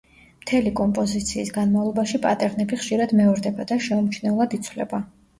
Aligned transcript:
მთელი 0.43 0.69
კომპოზიციის 0.77 1.51
განმავლობაში 1.57 2.19
პატერნები 2.23 2.79
ხშირად 2.79 3.13
მეორდება 3.19 3.67
და 3.73 3.77
შეუმჩნევლად 3.89 4.57
იცვლება. 4.59 5.03